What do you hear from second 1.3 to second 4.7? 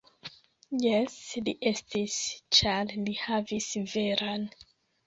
li estis ĉar li havis veran.